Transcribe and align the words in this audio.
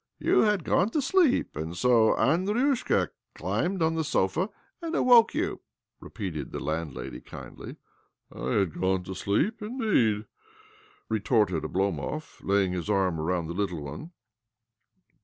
"You 0.19 0.39
had 0.41 0.63
gone 0.63 0.89
to 0.97 0.99
sleep, 0.99 1.55
so 1.73 2.15
Aлdriusl 2.15 3.09
climbed 3.35 3.83
on 3.83 3.91
to 3.91 3.97
the 3.99 4.03
sofa 4.03 4.49
and 4.81 4.95
awoke 4.95 5.35
you 5.35 5.61
replied 5.99 6.51
the 6.51 6.59
landlady 6.59 7.21
kindly." 7.21 7.75
I 8.35 8.47
had 8.53 8.81
gone 8.81 9.03
to 9.03 9.13
sleep, 9.13 9.61
indeed?" 9.61 10.25
retorte 11.11 11.49
Oblomov, 11.61 12.43
laying 12.43 12.71
his 12.71 12.89
arm 12.89 13.19
around 13.19 13.45
the 13.45 13.53
litt 13.53 13.71
one. 13.73 14.09